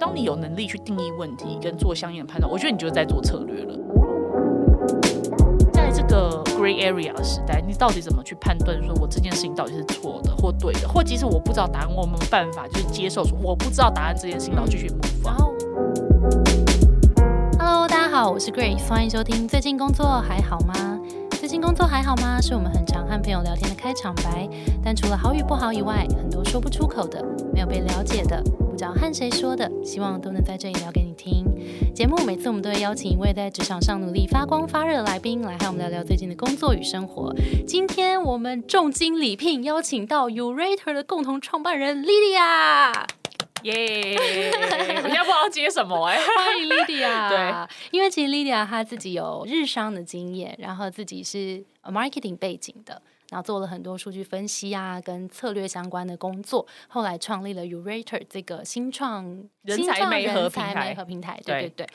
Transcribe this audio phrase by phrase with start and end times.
[0.00, 3.76] 当你有能力去定义问题跟做相应的判断，我觉得你就是在做策略了。
[5.72, 15.38] 在这个 gray area 的时代，你到底怎么去判断，说我这件事情到底是错的或对的，或即使我不知道答案，我有没有办法就是接受说我不知道答案这件事情，然后继续 move 然 on？
[15.38, 15.52] 后
[17.58, 19.48] ，Hello，大家好，我是 Grace，欢迎收听。
[19.48, 20.74] 最近工作还好吗？
[21.32, 22.40] 最近工作还好吗？
[22.40, 24.48] 是我们很常和朋友聊天的开场白。
[24.80, 28.40] 但除了好与不好以外，很多说不出口的，没有被了解的，
[28.78, 31.44] 不知道和谁说的，希望都能在这里聊给你听。
[31.92, 37.34] 节目每次我们都会邀请一位在职场上努力发光发热的来宾，来和我们聊聊最近的工作与生活。
[37.66, 42.92] 今天我们重金礼聘邀请到 Urator 的共同创办人 Lydia。
[43.64, 44.14] 耶！
[44.16, 47.26] 我现在不知道接什么哎、欢迎 Lydia。
[47.66, 56.66] 对，因为其实 Lydia 她自己有日商的经验，然后自己是呃 marketing 背景的，然后做了很多数据分析啊，跟策略相关的工作。
[56.88, 59.24] 后来创立了 Urator 这个新创
[59.62, 61.86] 人才人才平台对对对，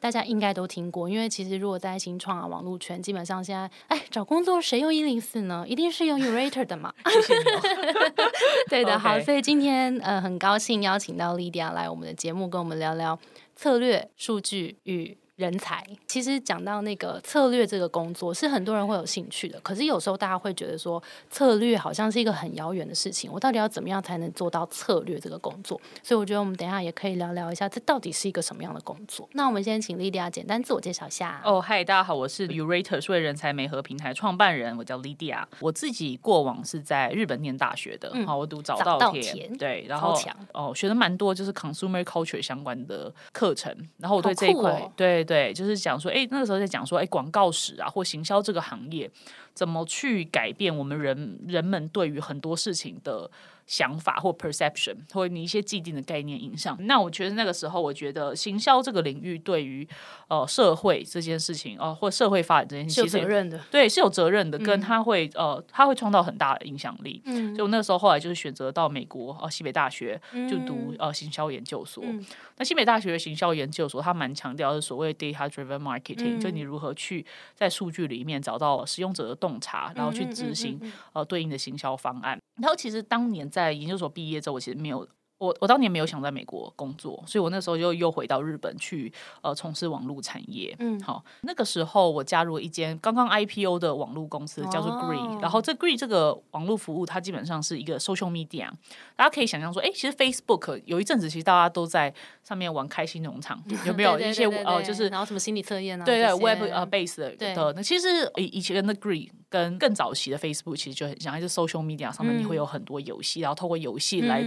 [0.00, 1.08] 大家应该都听过。
[1.08, 5.64] 因为其实如果在新创啊网络圈，基本上现在哎找工作谁用一零四呢？
[5.66, 6.92] 一定是用 Urator 的嘛。
[8.68, 13.18] 对的， 好所以今天呃很高兴邀请到 Lydia 来我们的节目，跟我们聊聊
[13.54, 15.82] 策略、数据与人才。
[16.06, 25.80] 其实讲到那个策略这个工作，是很多人会有兴趣的，可是有时候大家会觉得说，策略好像是一个很遥远的事情，我到底要怎么样才能做到策略这个工作？
[26.02, 29.26] 所以我觉得我们等一下也可以聊聊一下，这到底是一个什么样的工作。
[29.32, 31.40] 那我们先请莉迪亚简单自我介绍一下。
[31.44, 35.48] 哦，嗨，大家好，我是 Urator 数位人才媒合平台创办人，我叫莉迪亚。
[35.60, 40.14] 我自己过往是在日本念大学的，好、我读早早稻稻田，田对，然后
[40.52, 43.74] 哦学的蛮多，就是 consumer culture 相关的课程。
[43.98, 49.08] 然后我对这一块，对对，就是讲说，哎，那个时候在讲说，哎，广告史啊或行销这个行业
[49.54, 53.30] 怎么去改变我们人人们对于很多事情的。
[53.70, 59.88] 想法或 perception 或你一些既定的概念影响，那我觉得那个时候，我觉得行销这个领域对于
[60.26, 67.22] 呃社会这件事情，呃或社会发展这件事是有情，其实责任的，对是有责任的，跟他会、呃他会创造很大的影响力。
[67.26, 70.96] 嗯所以我那个时候后来就是选择到美国呃西北大学就读嗯。
[70.98, 72.02] 呃行销研究所。
[72.04, 72.26] 嗯。
[72.56, 77.24] 那西北大学的行销研究所，它蛮强调是所谓 data driven marketing，、嗯就你如何去
[77.54, 80.80] 在数据里面找到使用者的洞察，然后去执行、
[81.12, 82.36] 呃对应的行销方案。
[82.60, 85.06] 然后其实当年在研究所毕业之后，我其实没有。
[85.40, 89.10] 我我当年没有想在美国工作，所以我那时候就又回到日本去
[89.40, 90.76] 呃从事网络产业。
[90.80, 98.68] 嗯好，那个时候我加入了一间刚刚 IPO 的网络公司，叫做 Gree、哦然后这 Green 这个网络服务，它基本上是一个 social media。
[99.16, 102.12] 大家可以想象说，哎、其实 Facebook 有一阵子其实大家都在
[102.44, 106.04] 上面玩开心农场， 有没有一些呃，就是然后什么心理测验啊？
[106.04, 114.42] 对对，Web 呃 base 的对的，那其实以以前的 Gree 跟更早期的 Facebook 其实就很像，还是 social media 上面你会有很多游戏，然后透过游戏来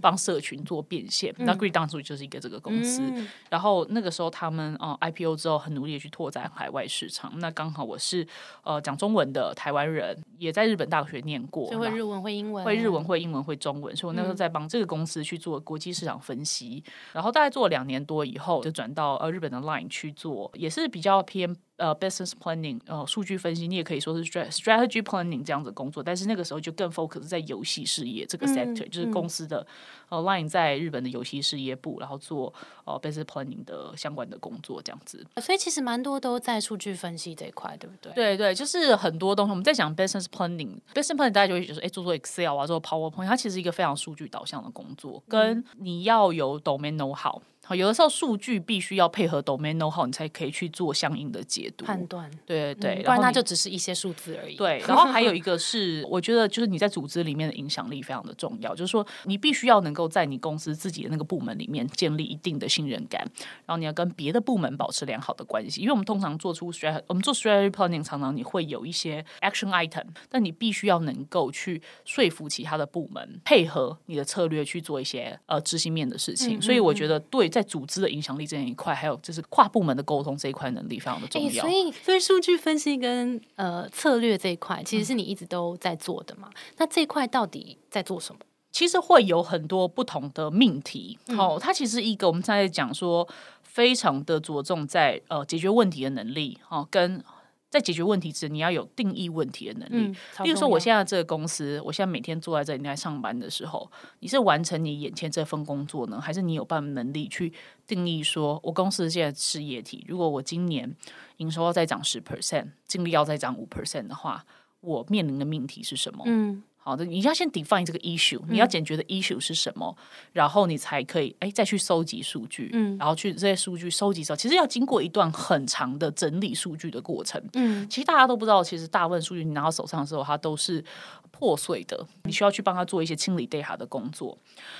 [0.00, 1.32] 帮社群做变现。
[1.38, 3.28] 那 Gree 当初就是一个这个公司，嗯。
[3.50, 7.38] 然后那个时候他们呃 IPO 之后很努力的去拓展海外市场。
[7.38, 8.26] 那刚好我是
[8.64, 29.66] 呃讲中文的台湾人，也在日本大学念过，就会日文会英文，会日文、会英文、会中文，所以我那嗯时候在帮这个公司去做国际市场分析，然后大概做了两年多以后，就转到呃日本的 Line 去做，也是比较偏呃 business planning 呃数据分析，你也可以说是 strat strategy planning 这样子的工作，但是那个时候就更 focus 在游戏事业这个 sector，、就是公司的
[30.08, 32.52] 呃 Line 在日本的游戏事业部，然后做
[32.84, 35.26] 呃 business planning 的相关的工作这样子。
[35.40, 38.12] 所以其实蛮多都在数据分析这一块，对不对？
[38.14, 47.42] 对对，就是很多东西我们在讲 business planning，business planning 大家就会觉得说，哎，做做 Excel 啊，做 PowerPoint，它其实是一个非常数据导向的工作，跟你要有 domain know how。
[47.66, 51.84] 好，有的时候数据必须要配合 domain know how，你才可以去做相应的解读。
[51.84, 63.20] 判断，对对对，嗯不然它就只是一些数字而已。，对， 然后还有一个是，我觉得就是你在组织里面的影响力非常的重要，就是说你必须要能够在你公司自己的那个部门里面建立一定的信任感，
[63.66, 81.62] 然后你要跟别的部门保持良好的关系，因为我们通常做出 strategy，我们做 strategy planning 常常你会有一些 action item，但你必须要能够去说服其他的部门配合你的策略去做一些呃执行面的事情，所以我觉得对在组织的影响力这一块，还有就是跨部门的沟通这一块能力非常的重哎，要。
[81.62, 86.50] 所以所以数据分析跟呃策略这一块，其实是你一直都在做的嘛？
[86.76, 88.40] 那这一块到底在做什么？
[88.70, 91.18] 其实会有很多不同的命题。
[91.34, 93.26] 好、它其实一个我们现在讲说，
[93.62, 97.24] 非常的着重在呃解决问题的能力，哦，跟
[97.68, 100.06] 在解决问题时，你要有定义问题的能力。
[100.06, 103.90] 嗯，例如说，我现在这个公司，我现在每天坐在这里在上班的时候，
[104.20, 107.52] 你是完成你眼前这份工作呢，还是你有办法能力去
[107.86, 110.94] 定义说，我公司现在事业体，如果我今年
[111.38, 114.44] 营收要再涨十 percent，净利要再涨五 percent 的话，
[114.80, 116.22] 我面临的命题是什么？
[116.26, 119.92] 嗯好的，你要先 define 这个 issue，你要解决的 issue 是什么，
[120.32, 130.84] 然后你才可以哎再去收集数据，嗯，然后去这些数据收集之后，其实要经过一段很长的整理数据的过程，嗯，其实大家都不知道，其实大部分数据你拿到手上的时候，它都是
[131.32, 134.38] 破碎的，你需要去帮他做一些清理 data 的工作。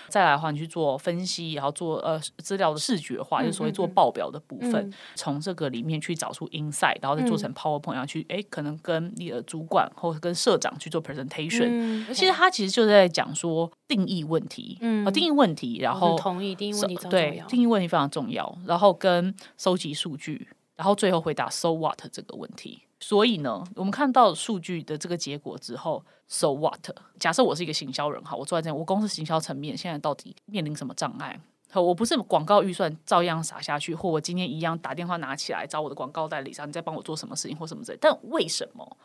[0.09, 11.96] 再来的话，你去做分析，然后做呃资料的视觉化，就是所谓做报表的部分，从这个里面去找出 insight，然后再做成 PowerPoint，然后去哎可能跟你的主管或者跟社长去做 presentation。
[12.13, 22.83] 其实他其实就在讲说定义问题，嗯，定义问题，然后同意定义问题对定义问题非常重要，然后跟收集数据，然后最后回答 so what 这个问题。
[22.99, 26.89] 所以呢，我们看到数据的这个结果之后，so what？
[27.21, 31.39] 假设我是一个行销人哈，我坐在这，我公司行销层面现在到底面临什么障碍？
[31.75, 37.99] 我不是广告预算照样撒下去，或我今天一样打电话拿起来找我的广告代理商，你在帮我做什么事情或什么之类？
[38.01, 38.97] 但为什么？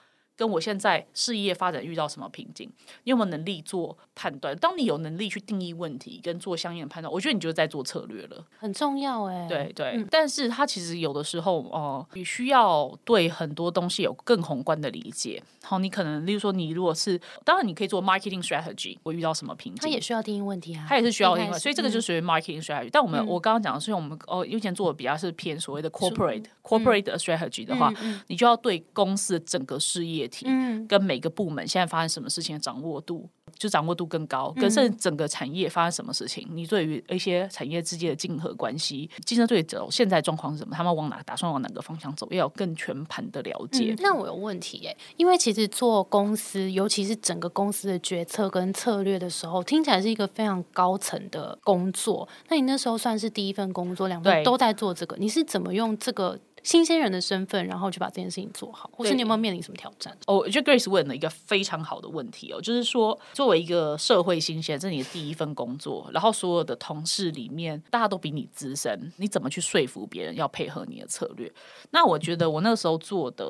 [0.42, 2.68] 跟我现在事业发展遇到什么瓶颈，
[3.04, 4.58] 你有没有能力做判断？
[4.58, 9.48] 当你有能力去定义问题跟做相应的判断，我觉得你就在做策略了，很重要哎。
[9.48, 15.44] 对对，但是它其实有的时候哦，你需要对很多东西有更宏观的理解。
[15.62, 22.90] 好，你可能例如说，你如果是当然你可以做 marketing strategy，我遇到什么瓶颈，它也需要定义问题啊，它也是需要定义，所以这个就属于 marketing strategy。
[22.92, 27.94] 但我们我刚刚讲的是我们哦，以前做的比较是偏所谓的 corporate corporate strategy 的话，
[28.26, 30.48] 你就要对公司的整个事业体
[30.88, 43.94] 跟每个部门现在发生什么事情的掌握度，就掌握度更高，跟甚至整个产业发生什么事情，你对于一些产业之间的竞合关系，竞争对手现在状况是什么，他们往哪打算往哪个方向走，要有更全盘的了解。
[44.00, 52.28] 那我有问题耶，因为其实做公司，尤其是整个公司的决策跟策略的时候，听起来是一个非常高层的工作。
[52.48, 56.40] 那你那时候算是第一份工作，两份都在做这个，你是怎么用这个？
[56.64, 60.16] 新鲜人的身份，然后去把这件事情做好，或是你有没有面临什么挑战？
[60.28, 71.52] 哦，我觉得 Grace 问了一个非常好的问题哦，就是说，作为一个社会新鲜，这是你的第一份工作，然后所有的同事里面，大家都比你资深，你怎么去说服别人要配合你的策略？
[71.90, 73.46] 那我觉得我那个时候做的，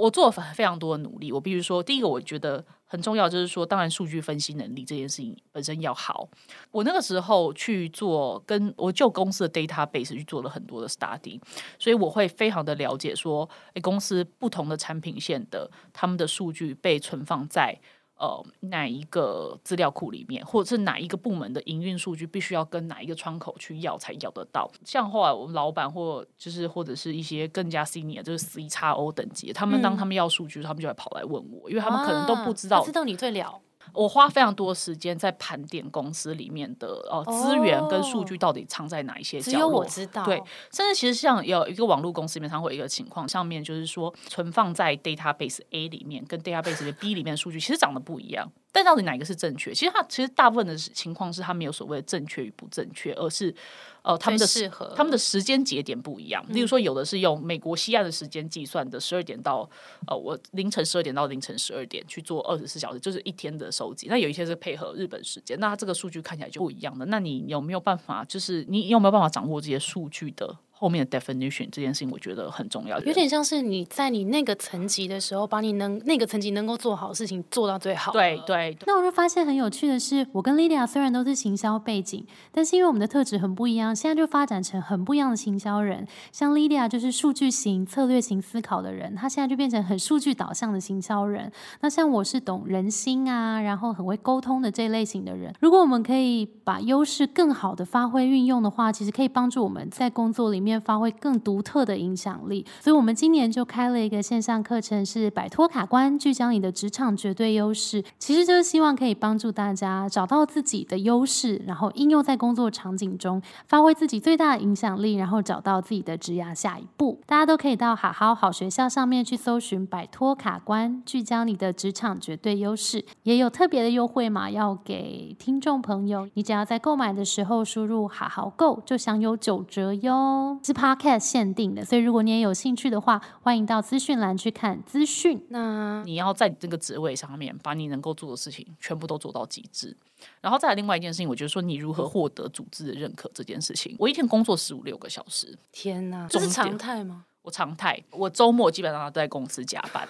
[0.00, 1.32] 我做了非常多的努力。
[1.32, 2.64] 我比如说，第一个，我觉得。
[2.92, 6.28] 很重要，就是说，当然，数据分析能力这件事情本身要好。
[6.72, 11.40] 我那个时候去做，跟我就公司的 database 去做了很多的 study，
[11.78, 17.78] 所以我会非常的了解说，诶，公司不同的产品线的他们的数据被存放在。
[18.20, 24.70] 呃，哪一个资料库里面，或者是哪一个部门的营运数据，必须要跟哪一个窗口去要才要得到？
[24.84, 33.58] 像后来我们老板或就是或者是一些更加 senior，就是 C 叉 O 等级，他们当他们要数据，他们就会跑来问我，因为他们可能都不知道，知道你最了。
[33.92, 39.52] 我花非常多时间在盘点公司里面的哦资源跟数据到底藏在哪一些角落。
[39.52, 40.24] 只有我知道。
[40.24, 40.42] 对，
[40.72, 48.50] 甚至其实像有一个网络公司里面，它会有一个情况，上面就是说存放在 database A 里面跟 database B 里面的数据其实长得不一样。
[48.72, 49.74] 但到底哪个是正确？
[49.74, 53.54] 其实它其实大部分的情况是它没有所谓的正确与不正确，而是
[54.02, 56.44] 呃他们的适合他们的时间节点不一样。
[56.50, 59.68] 例如说，有的是用美国西岸的时间计算的十二点到
[60.06, 64.06] 呃我凌晨十二点到凌晨十二点去做二十四小时，就是一天的收集。
[64.08, 67.04] 那有一些是配合日本时间，那这个数据看起来就不一样的。
[67.06, 68.24] 那你有没有办法？
[68.24, 70.56] 就是你有没有办法掌握这些数据的？
[70.80, 72.98] 后面的 definition 这件事情，我觉得很重要。
[73.00, 78.10] 有点像是你在你那个层级的时候，把你能那个层级能够做好的事情做到最好。
[78.12, 78.74] 对对。
[78.86, 86.08] 那我就发现很有趣的是，我跟 Lydia 虽然都是行销背景，但是因为我们的特质很不一样，现在就发展成很不一样的行销人。
[86.32, 91.52] 像 Lydia 就是数据型、策略型思考的人，他现在就变成很数据导向的行销人。
[91.82, 95.54] 那像我是懂人心啊，然后很会沟通的这类型的人。
[95.60, 100.69] 如果我们可以把优势更好的发挥运用的话，其实可以帮助我们在工作里面。
[100.78, 108.04] 发挥更独特的影响力，所以我们今年就开了一个线上课程，是摆脱卡关，聚焦你的职场绝对优势。
[108.18, 117.20] 其实就是希望可以帮助大家找到自己的优势，然后应用在工作场景中，发挥自己最大的影响力，然后找到自己的职涯下一步。
[117.26, 126.28] 大家都可以到好好好学校上面去搜寻“摆脱卡关，聚焦你的职场绝对优势”，也有特别的优惠码要给听众朋友。
[126.34, 130.58] 你只要在购买的时候输入“好好购”，就享有九折哟。
[130.62, 135.44] 是 Podcast 限定的，所以如果你也有兴趣的话，欢迎到资讯栏去看资讯。
[135.48, 139.96] 那你要在这个职位上面，把你能够做的事情全部都做到极致。
[140.40, 143.96] 然后再来另外一件事情，我觉得说你如何获得组织的认可这件事情。
[143.98, 147.24] 我一天工作十五六个小时，天哪，这是常态吗？
[147.42, 150.06] 我常态，我周末基本上都在公司加班。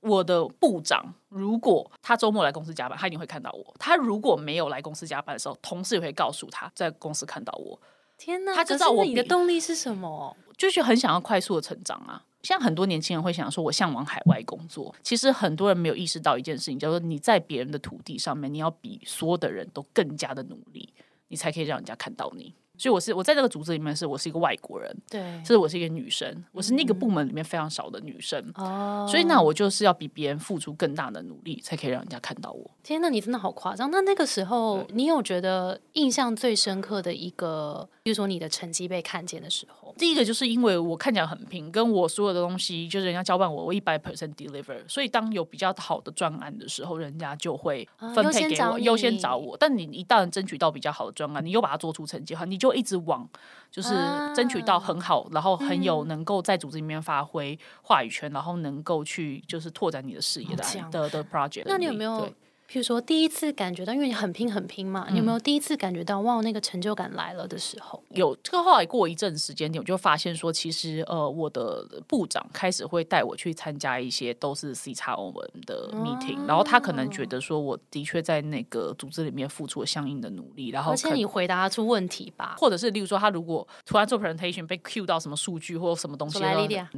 [0.00, 3.74] 我的部长如果他周末来公司加班，他一定会看到我。
[3.78, 7.78] 他如果没有来公司加班的时候，同事也会告诉他在公司看到我。
[8.20, 8.54] 天哪！
[8.54, 10.36] 他知道我你的动力是什么？
[10.58, 12.22] 就是很想要快速的成长啊。
[12.42, 14.94] 像很多年轻人会想说，我向往海外工作。
[15.02, 20.92] 其实很多人没有意识到一件事情，叫做你在别人的土地上面，你要比所有的人都更加的努力，
[21.28, 22.54] 你才可以让人家看到你。
[22.80, 32.70] 所以我是我在这个组织里面是我是一个外国人，对，是我是一个女生，我是那个部门里面非常少的女生，哦，所以那我就是要比别人付出更大的努力，才可以让人家看到我。
[32.82, 33.90] 天呐，你真的好夸张！
[33.90, 49.54] 那那个时候，你有觉得印象最深刻的一个，比如说你的成绩被看见的时候，第一个就是因为我看起来很拼，跟我所有的东西就是人家交办我，我一百 percent deliver，所以当有比较好的专案的时候，人家就会分配给我，优先找我。
[49.58, 53.28] 但你一旦争取到比较好的专案，你又把它做出成绩的话，你就一直往
[53.70, 53.90] 就是
[54.34, 61.64] 争取到很好，然后很有能够在组织里面发挥话语权，然后能够去就是拓展你的事业的的的 project。
[61.66, 62.28] 那你有没有？
[62.70, 68.00] 譬如说，第一次感觉到，因为你很拼很拼嘛，你有没有第一次感觉到哇，那个成就感来了的时候？
[68.10, 68.36] 有。
[68.44, 86.38] 这个后来过一阵时间点，我就发现说，其实呃，我的部长开始会带我去参加一些都是 C 叉欧文的 meeting，然后他可能觉得说，我的确在那个组织里面付出了相应的努力，然后而且你回答出问题吧，或者是例如说，他如果突然做 presentation 被 cue 到什么数据或什么东西，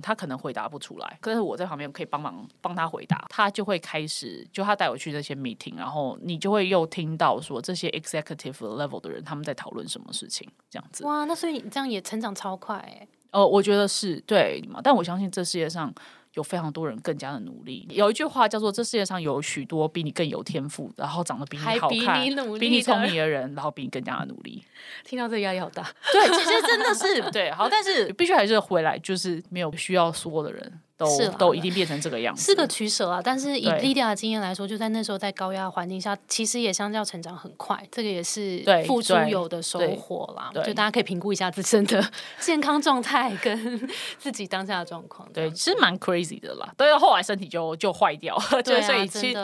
[0.02, 6.42] 他可能回答不出来，可是我在旁边可以帮忙帮他回答，他就会开始就他带我去这些 meeting，然后你。
[6.42, 11.04] 就会又听到说这些 executive level 的人他们在讨论什么事情，这样子。
[11.04, 13.06] 哇，那所以你这样也成长超快哎。
[13.30, 15.94] 呃，我觉得是对嘛，但我相信这世界上
[16.34, 17.86] 有非常多人更加的努力。
[17.90, 22.20] 有一句话叫做：这世界上有许多比你更有天赋，然后长得比你好看、
[22.58, 24.64] 比你聪明的人，然后比你更加的努力。
[25.04, 25.88] 听到这个压力好大。
[26.12, 27.52] 对，其实真的是对。
[27.52, 30.80] 好，但是必须还是回来，就是没有需要说的人。
[31.02, 33.20] 都都一定变成这个样子，是个取舍啊。
[33.22, 37.86] 但是以 Lydia 的经验来说，就在那时候在高压环境下，其实也相较成长很快。
[37.90, 40.50] 这个也是付出有的收获啦。
[40.64, 42.04] 就大家可以评估一下自身的
[42.40, 45.28] 健康状态跟 自己当下的状况。
[45.32, 46.72] 对，其实蛮 crazy 的啦。
[46.76, 48.36] 对，后来身体就就坏掉。
[48.64, 49.38] 对， 所以其实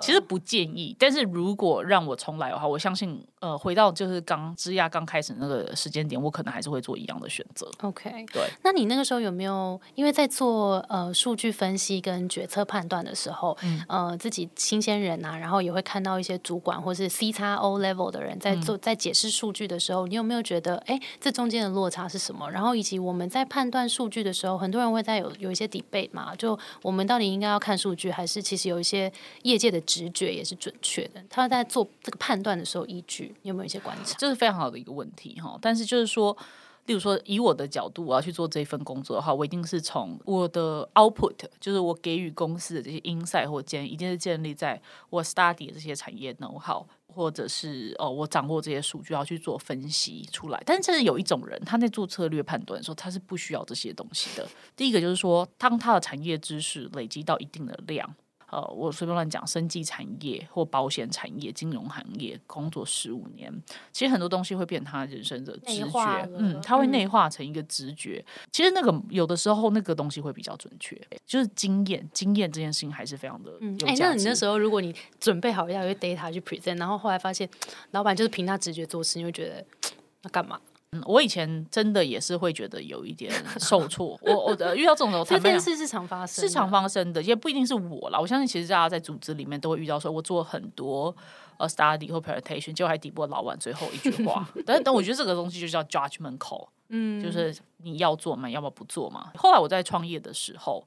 [0.00, 0.94] 其实不建议。
[0.98, 7.70] 但是如果让我重来的话，我相信呃，回到就是刚枝桠刚开始那个时间点，我可能还是会做一样的选择。
[7.80, 8.42] OK，对。
[8.62, 11.01] 那你那个时候有没有因为在做呃？
[11.02, 13.56] 呃，数据分析跟决策判断的时候，
[13.88, 22.48] 呃，自己新鲜人啊，然后也会看到一些主管或是 C 叉 O level 的人在做在解释数据的时候，你有没有觉得，哎，这中间的落差是什么？
[22.50, 31.22] 然后以及我们在判断数据的时候，很多人会在有有一些 debate 嘛，就我们到底应该要看数据，还是其实有一些业界的直觉也是准确的？
[31.28, 34.14] 他在做这个判断的时候，依据你有没有一些观察？
[34.18, 36.36] 这是非常好的一个问题哈，但是就是说。
[36.86, 50.60] 例如说，以我的角度，我要去做这份工作的话，我一定是从我的 output，就是我给予公司的这些 insight 或建，一定是建立在我 study 这些产业 know how，或者是哦，我掌握这些数据要去做分析出来。
[50.66, 54.46] 但是，这是有一种人，他在做策略判断的时候，他是不需要这些东西的。
[54.74, 58.12] 第一个就是说，当他的产业知识累积到一定的量。
[58.52, 63.50] 呃，我随便乱讲，生技产业或保险产业、金融行业工作十五年，
[63.92, 68.22] 其实很多东西会变他人生的直觉，嗯，他会内化成一个直觉。
[68.52, 74.02] 其实那个有的时候那个东西会比较准确，就是经验，经验这件事情还是非常的有价值。
[74.02, 77.48] 那你那时候如果你准备好要一个 data 去 present，然后后来发现
[77.92, 79.64] 老板就是凭他直觉做事，你会觉得
[80.20, 80.60] 那干嘛？
[80.92, 84.18] 嗯，我以前真的也是会觉得有一点受挫。
[84.22, 88.18] 我我的遇到这种时候，这件事是常发生，是常发生的，也不一定是我啦。
[88.20, 91.14] 我相信其实大家在组织里面都会遇到，说我做很多
[91.56, 94.46] 呃 study 或 presentation，结果还抵不过老板最后一句话。
[94.66, 99.32] 但但我觉得这个东西就叫 judgment call， 嗯，就是你要做嘛，要么不做嘛。
[99.36, 100.86] 后来我在创业的时候，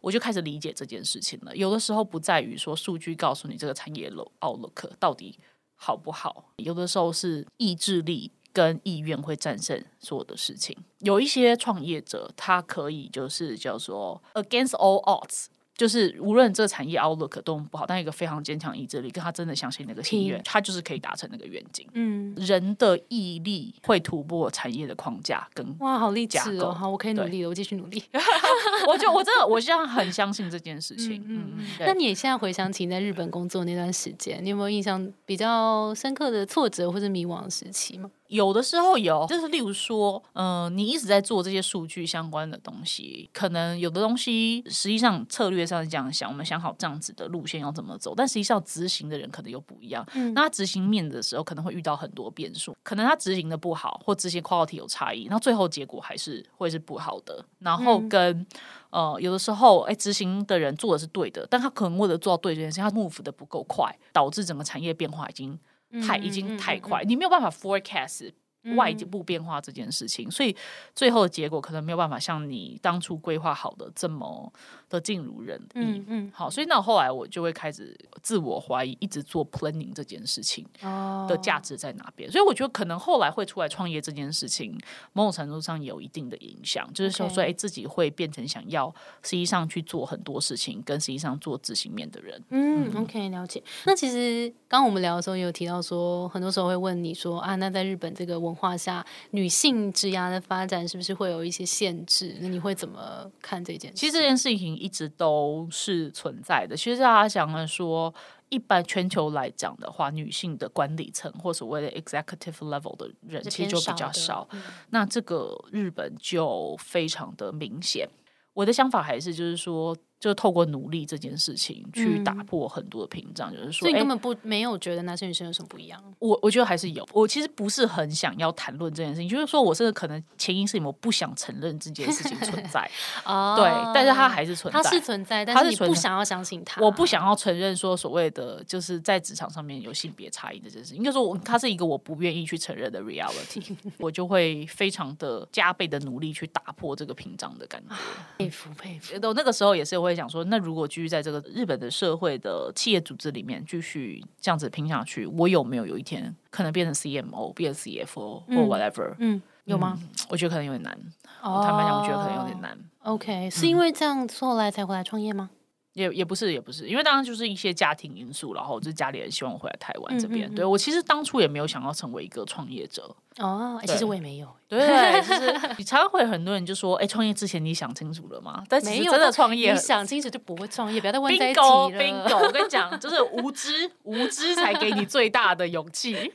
[0.00, 1.54] 我就开始理解这件事情了。
[1.54, 5.38] 有的时候不在于说数据告诉你这个产业 outlook 到底
[5.76, 8.30] 好不好，有的时候是意志力。
[8.52, 10.76] 跟意愿会战胜所有的事情。
[11.00, 15.46] 有一些创业者，他可以就是叫做 against all odds。
[15.74, 21.88] 就是无论这个产业 outlook 多么不好，但一个非常坚强意志力，跟他真的相信那个心愿，他就是可以达成那个愿景。
[21.94, 26.72] 嗯，人的毅力会突破产业的框架跟哇，好励志哦！
[26.72, 28.00] 好，我可以努力了，我继续努力。
[28.86, 31.24] 我就我真的，我现在很相信这件事情。
[31.26, 31.66] 嗯嗯。
[31.80, 38.10] 那你现在回想起在日本工作那段时间，你有没有印象比较深刻的挫折或者迷惘的时期吗？
[38.32, 50.02] 有的时候有，就是例如说，嗯，你一直在做这些数据相关的东西，可能有的东西实际上策略上是这样想，我们想好这样子的路线要怎么走，但实际上执行的人可能又不一样。
[50.14, 57.44] 嗯，那他执行面的时候可能会遇到很多变数，可能他执行的不好，或执行 quality 有差异，那最后结果还是会是不好的。
[57.58, 58.46] 然后跟
[58.88, 65.58] 呃，有的时候，哎，执行的人做的是对的，但他可能为了做到对这件事情，他 move 的不够快，导致整个产业变化已经。
[66.00, 68.32] 太已经太快，你没有办法 forecast
[68.76, 70.56] 外部变化这件事情，所以
[70.94, 74.52] 最后的结果可能没有办法像你当初规划好的这么
[74.92, 75.68] 的尽如人意。
[75.74, 82.30] 嗯嗯，好，所以那后来我就会开始自我怀疑，一直做 planning 这件事情哦的价值在哪边。
[82.30, 84.78] 所以我觉得可能后来会出来创业这件事情，
[85.12, 92.42] 某种程度上有一定的影响，就是说说，哎，自己会变成想要实际上去做很多事情，跟实际上做执行面的人。
[92.50, 93.62] 嗯，OK，了解。
[93.86, 102.36] 那其实刚刚我们聊的时候也有提到说，很多时候会问你说啊，那在日本这个文化下，女性职涯的发展是不是会有一些限制？
[102.40, 103.96] 那你会怎么看这件事？
[103.96, 106.76] 其实这件事情一直都是存在的。
[106.76, 108.12] 其实大家想了说，
[108.48, 114.48] 一般全球来讲的话，女性的管理层或所谓的 executive level 的人是其实就比较少。
[114.50, 114.60] 嗯
[114.90, 118.08] 那这个日本就非常的明显。
[118.54, 126.00] 我的想法还是就是说，就透过努力这件事情去打破很多的屏障，就是说，哎所以根本不没有觉得男生女生有什么不一样？
[126.20, 127.04] 我我觉得还是有。
[127.12, 132.88] 我其实不是很想要谈论这件事情，就是说我甚至可能潜意识里面我不想承认这件事情存在，
[133.26, 136.80] 哦对，但是它还是存在，它是存在，但是你不想要相信它。
[136.80, 147.96] 我不想要承认说所谓的就是在职场上面有性别差异这件事，应该说我它是一个我不愿意去承认的 reality， 我就会非常的加倍的努力去打破这个屏障的感觉。
[148.38, 149.18] 佩服佩服。
[149.26, 159.98] 我那个时候也是会想说，那如果继续在这个日本的社会的企业组织里面继续这样子拼下去，我有没有有一天可能变成 CMO、变成 CFO 或 whatever？、嗯，有吗？
[160.28, 160.92] 我觉得可能有点难。
[161.40, 162.78] 坦白讲，我觉得可能有点难。
[163.02, 165.50] OK，是因为这样后来才回来创业吗？
[165.94, 170.48] 也也不是，也不是，因为当然就是一些家庭因素，然后就是家里人希望我回来台湾这边。
[170.48, 174.78] 嗯嗯嗯对我其实当初也没有想要成为一个创业者，哦，哎其实我也没有，对，
[175.22, 178.62] 就是 你常常会很多人就说，哎，创业之前你想清楚了吗？
[178.68, 181.98] 但其没有实真的创业你想清楚就不会创业，不要再问在一起 bingo 了。
[181.98, 186.12] bingo，我跟你讲，就是无知，无知才给你最大的勇气。
[186.12, 186.28] 对，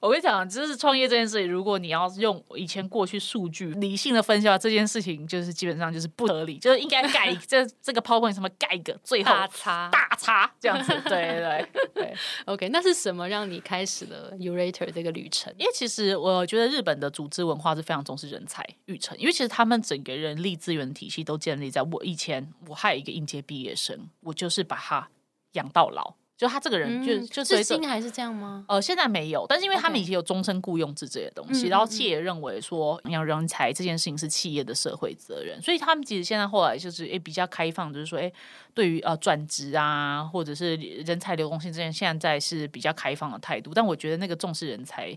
[0.00, 10.92] 我跟你讲，就是创业这件事情，如果你要用以前过去数据理性的分析的话，这件事情就是基本上就是不合理，就是应该盖这这个 PowerPoint 什么盖一个最后大叉大叉这样子。
[11.06, 12.14] 对对对。
[12.44, 15.50] OK，那是什么让你开始了 Urator 这个旅程？
[15.56, 25.08] 因为其实我觉得日本的组织文化是非常重视人才育成，因为其实他们整个人力资源体系都建立在我以前我还有一个应届毕业生，我就是把他
[25.52, 28.64] 养到老，就他这个人就、嗯就随着至今还是这样吗？
[28.66, 38.32] 呃，现在没有，但是因为他们以前有终身雇佣制这些东西，嗯然后嗯企业认为说要人才这件事情是企业的社会责任，所以他们其实现在后来就是诶比较开放，就是说诶
[38.72, 45.14] 对于呃转职啊或者是人才流动性这件，现在是比较开放的态度，但我觉得那个重视人才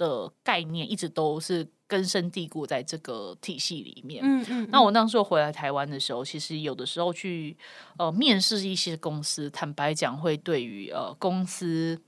[0.00, 4.22] 的概念一直都是根深蒂固在这个体系里面。
[4.24, 7.54] 嗯嗯，那我那时候回来台湾的时候，其实有的时候去
[7.98, 12.00] 呃面试一些公司，坦白讲，会对于呃公司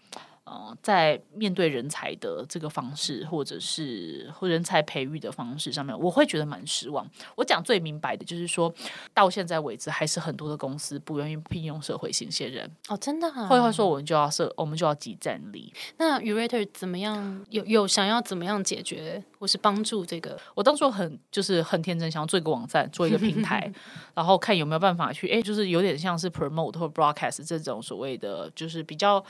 [0.52, 7.08] 呃在面对人才的这个方式，或者是或人才培育的方式上面，我会觉得蛮失望。
[7.34, 8.72] 我讲最明白的就是说，
[9.14, 12.70] 到现在为止，还是很多的公司不愿意聘用社会新鲜人。
[12.88, 13.46] 哦，真的啊。
[13.46, 15.72] 会会说，我们就要设，我们就要集战力。
[15.96, 17.44] 那 u r a t e r 怎么样？
[17.50, 20.38] 有有想要怎么样解决，或是帮助这个？
[20.54, 23.72] 我当初很就是很天真，想要做一个网站，做一个平台，
[24.14, 29.24] 然后看有没有办法去，哎，就是有点像是 promote 或 broadcast 这种所谓的，就是比较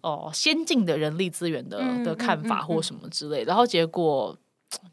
[0.00, 4.36] 哦、先进的人力资源的嗯的看法或什么之类，然后结果。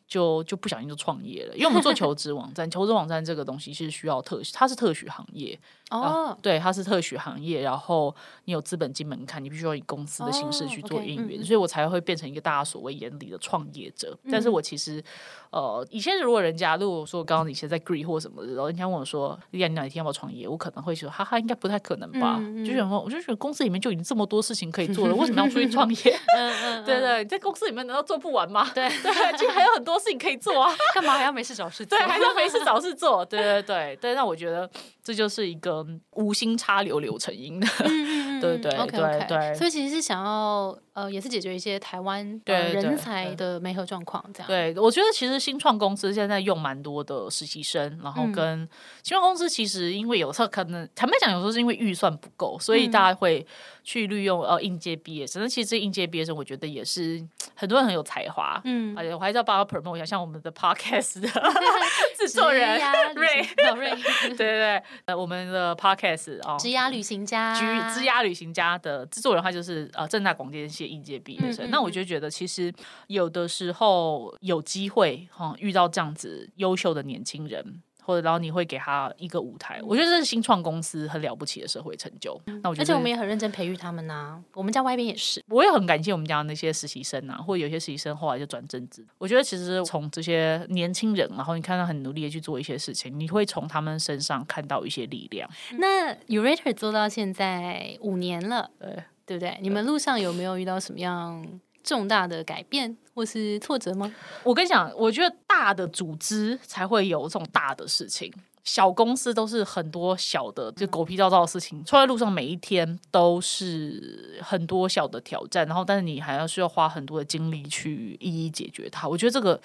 [0.07, 5.59] 就就不小心就创业了，因为我们做求职网站， 求职网站这个东西是需要特许，它是特许行业，
[5.91, 8.13] 哦，对，它是特许行业，然后
[8.45, 14.17] 你有资本金门槛，你必须要以公司的形式哦去做运，嗯嗯所以我才会变成一个大家所谓眼里的创业者。
[14.31, 15.03] 但是我其实，
[15.51, 22.37] 呃，以前如果人家如果说刚刚以前在 Gree 或什么的，然后人家问我说：“丽亚，你哪一天要不要创业？”我可能会说：“哈哈，应该不太可能吧。
[22.39, 26.19] 嗯嗯就想说，我就觉得公司里面就已经这么多事情可以做了，为什么要出去创业？
[26.35, 28.67] 嗯嗯， 对对，你在公司里面难道做不完吗？
[28.73, 30.73] 对 对，其实还有很多事情可以做啊。
[30.95, 31.97] 干嘛还要没事找事做？
[31.97, 33.23] 对，还要没事找事做。
[33.23, 34.69] 对对对对，那我觉得
[35.05, 37.67] 这就是一个无心插柳柳成荫的。
[37.85, 44.47] 嗯 对对对对所以其实是想要呃，也是解决一些台湾人才的媒合状况，这样。
[44.47, 48.69] 对，我觉得其实新创公司现在用蛮多的实习生，然后嗯跟
[49.03, 53.45] 新创公司其实因为有时候可能坦白讲，有时候是因为预算不够，所以嗯大家会
[53.85, 55.41] 去利用呃应届毕业生。
[55.41, 58.61] 那其实这应届毕业生，我觉得也是很多人很有才华。
[58.65, 61.29] 嗯，而且我还是要帮他 promote 一下，像我们的 podcast 的
[62.19, 62.79] 制作人
[63.15, 63.91] 瑞，瑞，
[64.35, 71.65] 对对对，呃，我们的 podcast 哦，职涯旅行家，居之涯旅行家的制作人，他就是呃正大广电系应届毕业生。
[71.65, 72.73] 嗯嗯那我就觉得，其实
[73.07, 77.81] 有的时候有机会哈、遇到这样子优秀的年轻人。
[78.05, 79.81] 或者然后你会给他一个舞台。
[79.83, 82.39] 我觉得这是新创公司很了不起的社会成就。
[82.61, 84.39] 那我觉得，而且我们也很认真培育他们呐。
[84.53, 89.05] 我们家外边也是，我也很感谢我们家那些实习生啊，或者有些实习生后来就转正职。
[89.17, 95.49] 我觉得其实从这些年轻人，然后你看到很努力的去做一些事情，你会从他们身上看到一些力量。
[95.79, 99.57] 那 Urator 做到现在五年了，对对不对？
[99.61, 101.43] 你们路上有没有遇到什么样
[101.85, 104.13] 重大的改变或是挫折吗？
[104.43, 111.85] 我跟你讲，我觉得大的组织才会有这种大的事情，小公司都是很多小的就狗屁叨叨的事情。
[111.85, 119.07] 出在路上每一天都是很多小的挑战，然后但是你还要需要花很多的精力去一一解决它。
[119.07, 119.61] 我觉得这个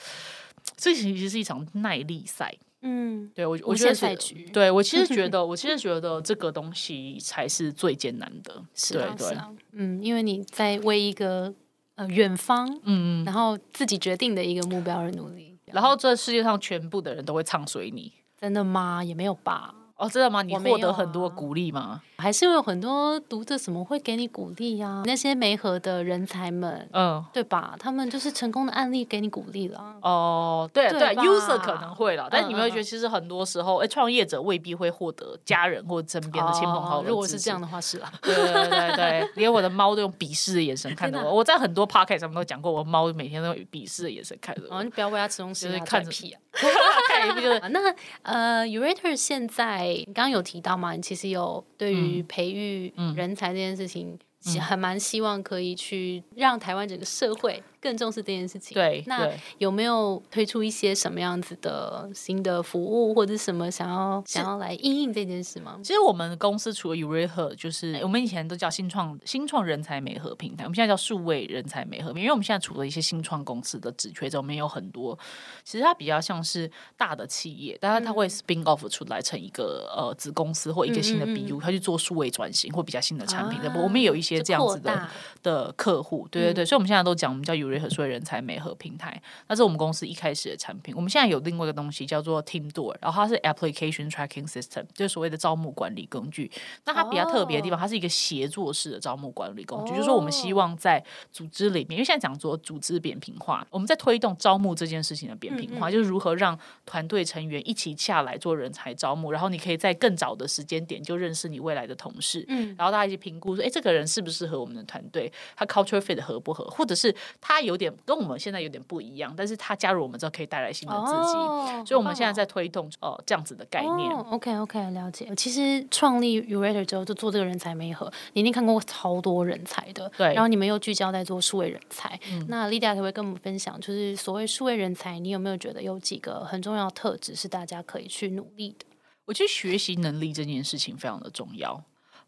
[0.76, 2.54] 这其实是一场耐力赛。
[2.82, 4.16] 嗯，对我我觉得
[4.54, 8.62] 对我其实觉得 我其实觉得这个东西才是最艰难的。
[8.74, 11.52] 是对对啊是啊，嗯，因为你在为一个
[12.00, 15.58] 呃远方，嗯，然后自己决定的一个目标而努力。
[15.66, 18.10] 然后这世界上全部的人都会唱随你。
[18.38, 19.04] 真的吗？
[19.04, 20.40] 也没有吧，哦，真的吗？
[20.42, 22.00] 你获得很多啊鼓励吗？
[22.16, 27.74] 还是有很多读者怎么会给你鼓励呀、那些媒合的人才们，嗯，对吧？
[27.78, 29.78] 他们就是成功的案例，给你鼓励了。
[30.02, 38.10] 哦，对对对，user 可能会了，但嗯你们会觉得，嗯其实很多时候，哎，创业者未必会获得家人或身边的亲朋好友、哦如果是这样，的话，是啊。
[38.22, 41.34] 对对对对，连我的猫都用鄙视的眼神看着我。
[41.36, 46.40] 我在很多 podcast 上面都讲过，我猫每天都用鄙视的眼神看着哦，我，你不要喂它吃东西，它就是看着屁啊。
[47.08, 47.80] 看一部就是啊那
[48.22, 50.92] 呃，Urator 现在你刚刚有提到嘛？
[50.92, 58.74] 你其实有对于培育人才这件事情，希很蛮希望可以去让台湾整个社会更重视这件事情。
[58.76, 65.78] 那对那有没有推出一些什么样子的新的服务，或者什么想要想要来应应这件事吗？
[65.82, 75.18] 其实我们公司除了 Uraher，就是我们以前都叫新创新创人才美合平台，我们现在叫数位人才美合平台，因为我们现在除了一些新创公司的职缺之外，我们有很多，
[75.64, 83.68] 其实它比较像是大的企业，但是它会 spin off 出来成一个呃子公司或一个新的嗯嗯嗯 BU，它去做数位转型或比较新的产品的。
[83.68, 85.08] 啊我们也有一些这样子的
[85.42, 87.54] 的客户，对对对，所以我们现在都讲我们叫
[87.90, 90.94] 数位人才媒合平台，那是我们公司一开始的产品。
[90.96, 96.50] 我们现在有另外一个东西叫做 Team Door，然后它是 Application Tracking System，就是所谓的招募管理工具。
[96.84, 121.36] 那它比较特别的地方，它是一个协作式的招募管理工具，就是说我们希望在组织里面，因为现在讲做组织扁平化，我们在推动招募这件事情的扁平化，就是如何让团队成员一起下来做人才招募，然后你可以在更早的时间点就认识你未来的同事，嗯然后大家一起评估说，哎，这个人适不适合我们的团队，他 culture fit 合不合，或者是他有点跟我们现在有点不一样，但是他加入我们之后可以带来新的自己。
[121.36, 124.12] 哦所以我们现在在推动呃这样子的概念。
[124.12, 125.32] 哦、OK OK，了解。
[125.34, 130.10] 其实创立 Urator 之后，就做这个人才媒合，你一定看过超多人才的。
[130.16, 132.18] 对然后你们又聚焦在做数位人才。
[132.48, 138.84] 那 Lydia 可不可以跟我们分享，就是所谓数位人才，你有没有觉得有几个很重要的特质是大家可以去努力的？
[139.24, 141.82] 我觉得学习能力这件事情非常的重要。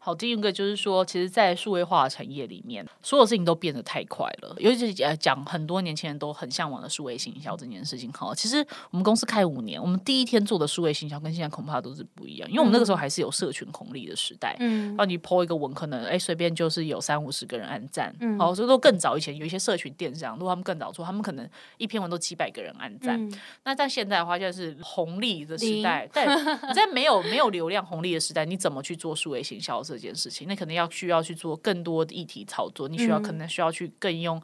[0.05, 4.53] 好，第一个就是说，其实，在数位化的产业里面，所有事情都变得太快了。
[4.59, 8.11] 尤其是呃，讲很多年轻人都很向往的数位行销这件事情。
[8.11, 8.57] 好，其实
[8.91, 14.57] 我们公司开五年，我们第一天做的数位行销跟现在恐怕都是不一样，因为我们那个时候还是有社群红利的时代。
[14.59, 23.17] 嗯让你 po 一个文，可能哎随便就是有三五十个人按赞，嗯好，所以说更早以前有一些社群电商，如果他们更早做，他们可能一篇文都几百个人按赞。
[23.25, 26.27] 嗯那在现在的话，现在是红利的时代，但，
[26.67, 30.47] 你在没有没有流量红利的时代，你怎么去做数位行销这件事情？
[30.47, 34.41] 那可能要需要去做更多的议题操作，你需要、嗯可能需要去更用。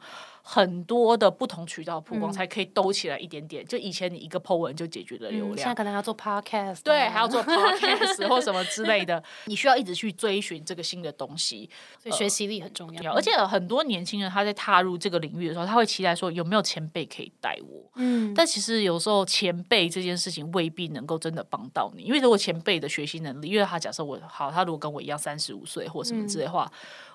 [0.52, 3.64] 很多的不同渠道曝光，嗯才可以兜起来一点点。
[3.64, 11.70] 就以前你一个 po 文就解决了流量，现在，可能要做 Podcast，啊对，还要做 podcast 或什么之类的， 你需要一直去追寻这个新的东西。
[12.02, 13.12] 所以学习力很重要。
[13.12, 17.88] 而且很多年轻人他在踏入这个领域的时候，他会期待说有没有前辈可以带我。
[17.94, 26.68] 嗯，但其实有时候前辈这件事情未必能够真的帮到你，因为如果前辈的学习能力，因为他假设我好，他如果跟我一样三十五岁或什么之类的话，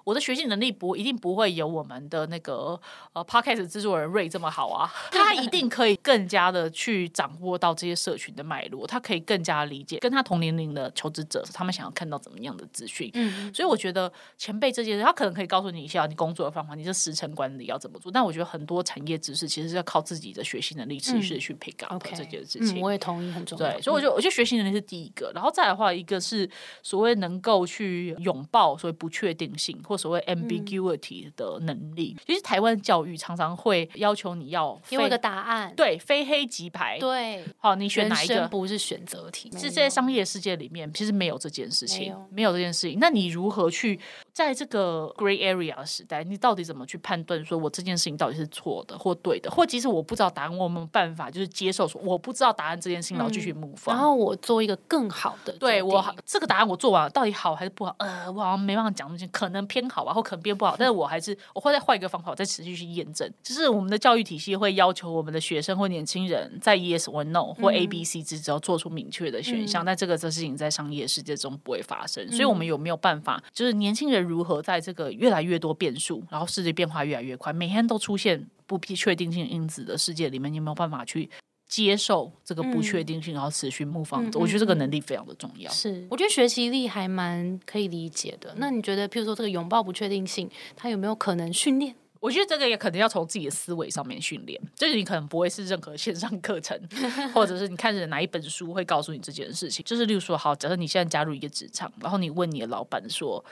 [0.05, 2.79] 我的学习能力不一定不会有我们的那个
[3.13, 13.09] 呃 podcast 制作人瑞这么好啊， 他一定可以更加的去掌握到这些社群的脉络，他可以更加理解跟他同年龄的求职者他们想要看到怎么样的资讯。
[13.15, 18.11] 嗯所以我觉得前辈这件事，他可能可以告诉你一下你工作的方法，你这时程管理要怎么做。
[18.11, 22.81] 但我觉得很多产业知识其实是要靠自己的学习能力持续的去 pick up，OK，这件事嗯，情。
[22.81, 23.71] 我也同意，很重要。
[23.71, 26.47] 对，所以我觉得，我觉得学习能力是第一个，然后再来的话，一个是
[26.83, 32.15] 所谓能够去拥抱所谓不确定性或所谓 ambiguity 的能力。
[32.25, 35.73] 其实台湾教育常常会要求你要给我一个答案。
[35.75, 38.47] 对非黑即白，对，好，你选哪一个？
[38.47, 42.99] 不是选择题，是在商业世界里面，其实没有这件事情没有，这件事情。
[42.99, 43.99] 那你如何去
[44.31, 53.75] 在这个 gray area 时代，你到底怎么去判断说我这件事情到底是错的或对的，或即使我不知道答案，我们办法就是接受说我不知道答案这件事情，然后继续 move。
[53.87, 57.95] 然后我做一个更好的，对我这个答案我做完了，到底好还是不好？
[57.99, 63.29] 呃，我好像没办法讲东西，可能偏好吧，或可能变不好，但是我还是我会再换一个方法，再持续去验证。
[63.43, 72.27] 就是我们的教育体系会要求我们的学生或年轻人在 yes 或 no 或 A B C 之中做出明确的选项，但这个这事情在商业世界中不会发生。
[72.31, 81.29] 所以，我们有没有办法，就是年轻人如何在这个越来越多变数，然后世界变化越来越快，每天都出现不确定性因子的世界里面，你有没有办法去？
[81.67, 85.69] 接受这个不确定性，然后持续模仿，我觉得这个能力非常的重要。
[85.71, 88.53] 是，我觉得学习力还蛮可以理解的。
[88.57, 91.95] 那你觉得，譬如说这个拥抱不确定性，它有没有可能训练？
[92.21, 94.59] 我觉得这个也可能要从自己的思维上面训练。
[94.75, 96.79] 就是你可能不会是任何线上课程，
[97.35, 99.83] 或者是你看着哪一本书会告诉你这件事情。
[99.85, 103.43] 就是例如说，好，假设你现在加入一个职场，然后你问你的老板说：“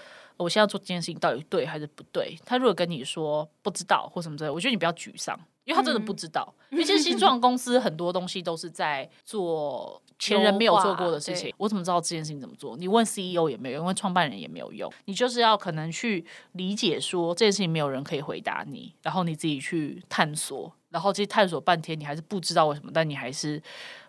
[0.44, 5.40] 我现在做这件事情到底对还是不对？”他如果跟你说不知道或什么之类，我觉得你不要沮丧。
[5.66, 11.54] 因为他真的不知道，因为其实新创公司很多东西都是在做 前人没有做过的事情。
[11.58, 12.76] 我怎么知道这件事情怎么做？
[12.76, 14.92] 你问 CEO 也没有用，问创办人也没有用。
[15.06, 23.64] 你就是要可能去理解说这件事情没有人可以回答你，然后你自己去探索，然后其实探索半天你还是不知道为什么，但你还是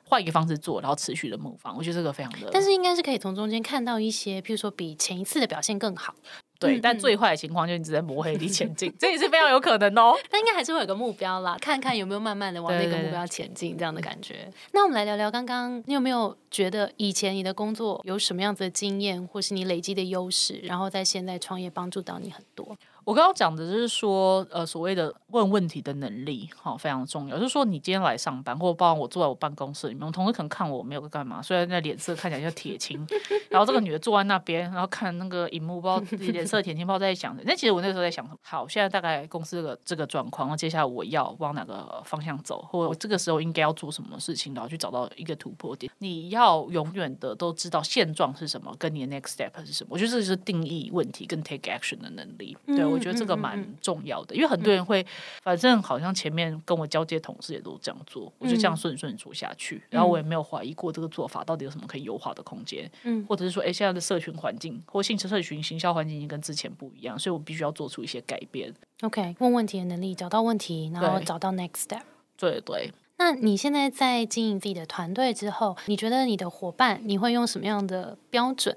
[0.04, 1.76] 换一个方式做，然后持续的模仿。
[1.76, 6.14] 我觉得这个非常的，但是应该是可以从中间看到一些，譬如说比前一次的表现更好。
[6.56, 10.14] 对，但最坏的情况就是你只在摸黑里前进，这也是非常有可能哦。
[10.30, 14.50] 但应该还是会有个目标啦，看看有没有慢慢的往那个目标前进这样的感觉。
[14.72, 22.74] 那我们来聊聊，刚刚你有没有觉得以前你的工作有什么样子的经验，或是你累积的优势，然后在现在创业帮助到你很多？
[23.04, 27.36] 我刚刚讲的就是说，呃，所谓的问问题的能力，哈，非常重要。
[27.36, 33.06] 就是说，你今天来上班，或者包括我坐在我办公室里面，我同事可能看我没有在干嘛，虽然那脸色看起来像铁青，
[33.50, 37.36] 然后这个女的坐在那边，然后看那个荧幕，不知道脸色铁青，不知道在想。
[37.44, 45.92] 那其实我那个时候在想，好，现在大概公司的这个状况，那接下来我要往哪个方向走，或者我这个时候应该要做什么事情，然后去找到一个突破点。
[45.98, 49.90] 你要永远的都知道现状是什么，跟你的 next step 是什么。
[49.92, 52.56] 我觉得这是定义问题跟 take action 的能力。
[52.66, 53.64] 对我觉得这个蛮。
[53.80, 55.04] 重要的，因为很多人会，
[55.42, 68.72] 反正好像前面跟我交接同事也都这样做，我就这样顺顺做下去，然后我也没有怀疑过这个做法到底有什么可以优化的空间，嗯，或者是说，哎，现在的社群环境或信息社群行销环境已经跟之前不一样，所以我必须要做出一些改变。
[69.02, 72.02] OK，问问题的能力，找到问题，然后找到 next step。
[72.36, 72.92] 对对。
[73.16, 78.76] 那你现在在经营自己的团队之后，你觉得你的伙伴，你会用什么样的标准？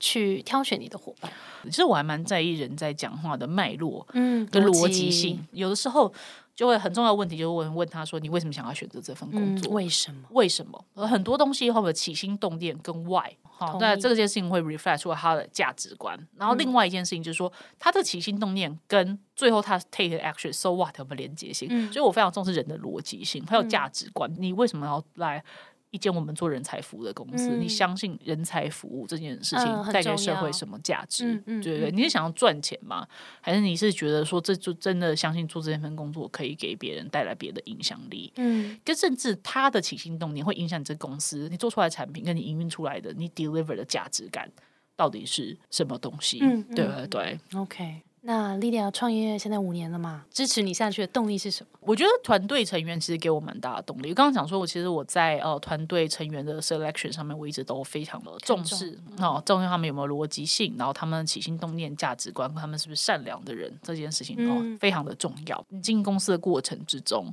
[0.00, 1.30] 去挑选你的伙伴，
[1.64, 5.46] 其实我还蛮在意人在讲话的脉络，嗯，跟逻辑性。
[5.52, 6.12] 有的时候
[6.56, 9.72] 就会很重要问题，就问问他说：“你为什么想要选择这份工作？
[9.72, 10.22] 为什么？
[10.30, 16.18] 为什么？”而很多东西会有起心动念跟 why，好，那这件事情会 reflect 出他的价值观。
[16.36, 21.68] 然后另外一件事情就是说，他的起心动念跟最后他 take action so what 有没有连接性？
[21.92, 24.30] 所以我非常重视人的逻辑性，还有价值观。
[24.38, 25.42] 你为什么要来？
[25.90, 31.36] 一间我们做人才服务的公司，你相信人才服务这件事情带给社会什么价值？
[31.44, 33.06] 对对对，你是想要赚钱吗？
[33.40, 38.32] 还是你是觉得说这就真的相信做这份工作可以给别人带来别的影响力？
[38.36, 44.50] 嗯，跟甚至他的起心动念会影响你这公司，你做出来产品跟你营运出来的你 deliver 的价值感
[44.94, 46.38] 到底是什么东西？
[46.40, 48.02] 嗯，对对对，OK。
[48.22, 50.26] 那莉莉亚创业现在五年了嘛？
[50.30, 51.78] 支持你下去的动力是什么？
[51.80, 54.12] 我觉得团队成员其实给我蛮大的动力。
[54.12, 65.64] 刚刚讲说，我其实我在呃团队成员的 selection 上面，我一直都非常的重视哦，重视他们有没有逻辑性，然后他们起心动念、价值观，他们是不是善良的人，这件事情哦非常的重要。
[65.70, 67.32] 你进公司的过程之中，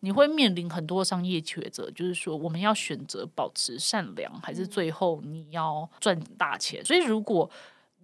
[0.00, 6.84] 你会面临很多商业抉择，就是说我们要选择保持善良，还是最后你要赚大钱？
[6.84, 7.48] 所以如果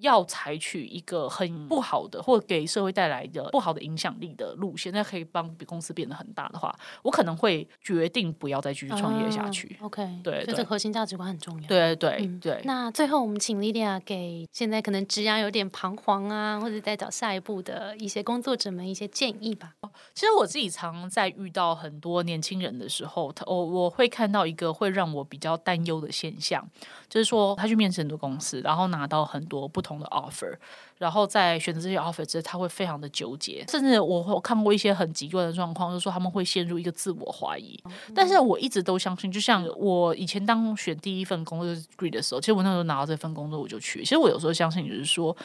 [0.01, 9.77] 要采取一个很不好的，或给社会带来的不好的影响力的路线，那可以帮公司变得很大的话，我可能会决定不要再继续创业下去。
[9.81, 11.69] OK，对，所以这核心价值观很重要。
[11.69, 12.61] 对对对。
[12.65, 19.75] 那最后我们请 Lydia 给现在可能职涯有点彷徨啊，或者在找下一步的一些工作者们一些建议吧。
[20.15, 26.67] 其实我自己常在遇到很多年轻人的时候，我我会看到一个会让我比较担忧的现象，
[27.09, 29.90] 就是说他去面试很多公司，然后拿到很多不同。
[29.91, 30.57] 同的 offer，
[30.99, 37.77] 然后在选择这些 offer 之后，他会非常的纠结，甚至我我看过一些很极端的状况，就是说他们会陷入一个自我怀疑。
[38.15, 44.01] 但是我一直都相信，就像我以前当选第一份工作 degree 的时候，其实我那时候拿到这份工作我就去。
[44.05, 45.37] 其实我有时候相信，就是说，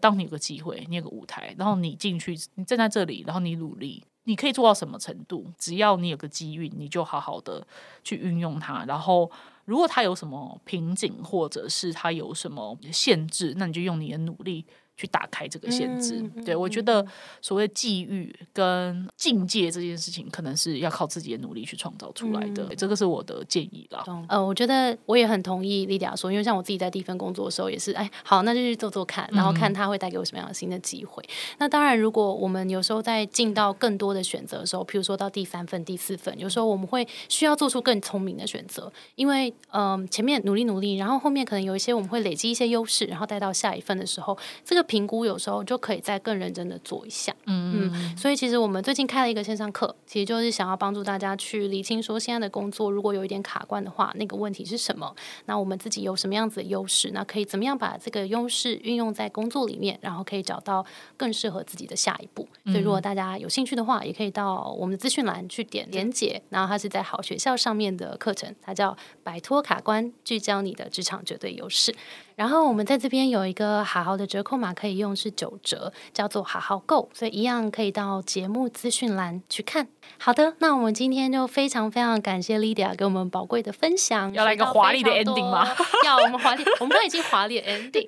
[0.00, 5.46] 当你有个机会，你有个舞台，然后你进去，你站在这里，然后你努力，你可以做到什么程度？
[5.56, 7.64] 只要你有个机遇，你就好好的
[8.02, 9.30] 去运用它，然后。
[9.64, 14.66] 如果他有什么瓶颈，或者是他有什么限制，那你就用你的努力。
[15.02, 16.20] 去打开这个限制。
[16.36, 17.04] 嗯对我觉得
[17.40, 22.62] 所谓际遇跟境界这件事情，可能是要靠自己的努力去创造出来的。
[22.64, 24.02] 嗯这个是我的建议啦。
[24.04, 31.22] 懂呃，我觉得我也很同意莉迪亚说，因为像我自己在第一份工作的时候，也是哎，好，那就去做做看，然后看它会带给我什么样的新的机会。
[31.58, 47.34] 那当然，如果我们有时候在进到更多的选择的时候，譬如说到第三份、第四份，有时候我们会需要做出更聪明的选择，因为嗯、前面努力努力，然后后面可能有一些我们会累积一些优势，然后带到下一份的时候，这个评估有时候就可以再更认真的做一下。
[47.46, 55.16] 嗯嗯，所以其实我们最近开了一个线上课，其实就是想要帮助大家去理清说现在的工作如果有一点卡关的话，那个问题是什么？
[55.46, 57.10] 那我们自己有什么样子的优势？
[57.14, 60.84] 那可以怎么样把这个优势运用在工作里面，然后可以找到
[61.16, 62.46] 更适合自己的下一步。
[62.66, 71.94] 所以如果大家有兴趣的话，也可以到我们的资讯栏去点连结，然后它是在好学校上面的课程，它叫摆脱卡关，聚焦你的职场绝对优势。
[72.36, 79.88] 然后我们在这边有一个好好的折扣码可以用，是九折，叫做好好购，所以一样可以到节目资讯栏去看。
[80.18, 85.68] 好的，那我们今天就非常非常感谢 Lydia 给我们宝贵的分享，要来一个华丽的 ending 吗？
[86.04, 88.06] 要，我们华丽，我们都已经华丽的 ending。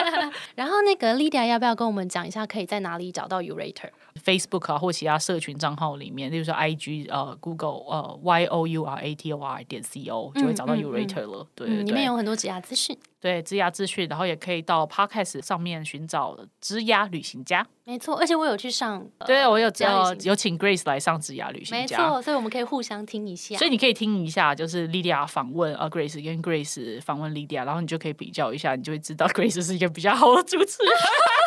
[0.54, 3.90] 然后那个 Lydia 要不要跟我们讲一下，可以在哪里找到 Urator？
[4.22, 10.06] Facebook 啊，或其他社群账号里面，例如说 IG 呃 Google 呃 Y O U R A T O R 点 C
[10.08, 11.46] O 就会找到 Urator 了。
[11.54, 12.96] 对对对，里面有很多职涯资讯。
[13.20, 17.66] 对职涯资讯，然后也可以到 Podcast 上面寻找职涯旅行家。
[17.84, 21.96] 没错，而且我有去上，呃对我有职涯旅行呃有请 Grace 来上职涯旅行家。
[21.98, 23.56] 没错，所以我们可以互相听一下。
[23.56, 30.92] 所以你可以听一下，就是 Lydia 访问呃 Grace 跟 Grace 访问 Lydia，然后你就可以比较一下，你就会知道 Grace 是一个比较好的主持人。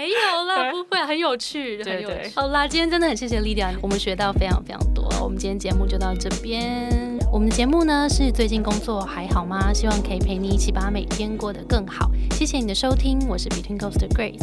[0.00, 2.32] 没有啦，不会，很有趣，很有对趣。
[2.34, 5.06] 好啦，今天真的很谢谢 Lydia，我们学到非常非常多。
[5.22, 7.18] 我们今天节目就到这边。
[7.30, 9.74] 我们的节目呢是最近工作还好吗？
[9.74, 12.10] 希望可以陪你一起把每天过得更好。
[12.30, 14.40] 谢谢你的收听，我是 Between Coast 的 Grace。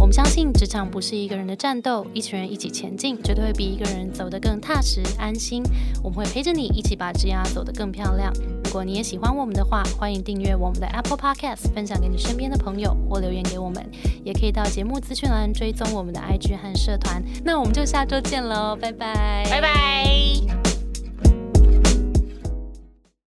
[0.00, 5.62] 我们相信职场不是一个人的战斗，一群人一起前进，绝对会比一个人走得更踏实安心。
[6.02, 8.32] 我们会陪着你一起把枝丫走得更漂亮。
[8.74, 13.88] 如果你也喜欢我们的话，欢迎订阅我们的 Apple Podcast，分享给你身边的朋友，或留言给我们。
[14.24, 17.22] 也可以到节目资讯栏追踪我们的 IG 和社团。
[17.44, 20.73] 那我们就下周见喽，拜拜，拜拜。